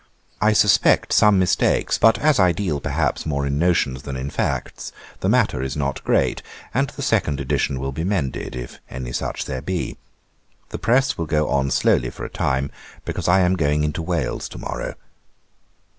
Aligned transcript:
I 0.41 0.53
suspect 0.53 1.13
some 1.13 1.37
mistakes; 1.37 1.99
but 1.99 2.17
as 2.17 2.39
I 2.39 2.53
deal, 2.53 2.79
perhaps, 2.79 3.23
more 3.27 3.45
in 3.45 3.59
notions 3.59 4.01
than 4.01 4.15
in 4.17 4.31
facts, 4.31 4.91
the 5.19 5.29
matter 5.29 5.61
is 5.61 5.77
not 5.77 6.03
great, 6.03 6.41
and 6.73 6.87
the 6.89 7.03
second 7.03 7.39
edition 7.39 7.79
will 7.79 7.91
be 7.91 8.03
mended, 8.03 8.55
if 8.55 8.79
any 8.89 9.11
such 9.11 9.45
there 9.45 9.61
be. 9.61 9.97
The 10.69 10.79
press 10.79 11.19
will 11.19 11.27
go 11.27 11.49
on 11.49 11.69
slowly 11.69 12.09
for 12.09 12.25
a 12.25 12.29
time, 12.31 12.71
because 13.05 13.27
I 13.27 13.41
am 13.41 13.55
going 13.55 13.83
into 13.83 14.01
Wales 14.01 14.49
to 14.49 14.57
morrow. 14.57 14.95